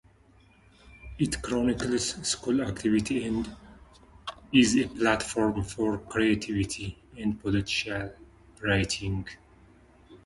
It 1.19 1.43
chronicles 1.43 2.27
school 2.27 2.61
activities 2.63 3.23
and 3.23 3.55
is 4.51 4.75
a 4.75 4.87
platform 4.87 5.63
for 5.63 5.99
creative 5.99 6.65
and 7.15 7.39
political 7.39 8.11
writing. 8.63 9.27